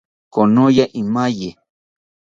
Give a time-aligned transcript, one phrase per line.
[0.33, 1.49] Konoya imaye